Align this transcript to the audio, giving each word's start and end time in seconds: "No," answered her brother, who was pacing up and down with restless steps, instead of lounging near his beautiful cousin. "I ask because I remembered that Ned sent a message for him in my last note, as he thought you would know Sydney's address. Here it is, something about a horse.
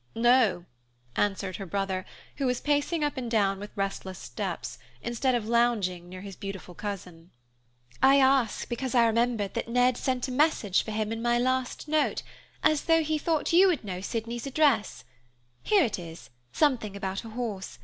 "No," 0.15 0.65
answered 1.15 1.57
her 1.57 1.67
brother, 1.67 2.07
who 2.37 2.47
was 2.47 2.59
pacing 2.59 3.03
up 3.03 3.17
and 3.17 3.29
down 3.29 3.59
with 3.59 3.69
restless 3.75 4.17
steps, 4.17 4.79
instead 5.03 5.35
of 5.35 5.47
lounging 5.47 6.09
near 6.09 6.21
his 6.21 6.35
beautiful 6.35 6.73
cousin. 6.73 7.29
"I 8.01 8.17
ask 8.19 8.67
because 8.67 8.95
I 8.95 9.05
remembered 9.05 9.53
that 9.53 9.67
Ned 9.67 9.97
sent 9.97 10.27
a 10.27 10.31
message 10.31 10.81
for 10.81 10.89
him 10.89 11.11
in 11.11 11.21
my 11.21 11.37
last 11.37 11.87
note, 11.87 12.23
as 12.63 12.87
he 12.87 13.19
thought 13.19 13.53
you 13.53 13.67
would 13.67 13.83
know 13.83 14.01
Sydney's 14.01 14.47
address. 14.47 15.03
Here 15.61 15.83
it 15.83 15.99
is, 15.99 16.31
something 16.51 16.95
about 16.95 17.23
a 17.23 17.29
horse. 17.29 17.77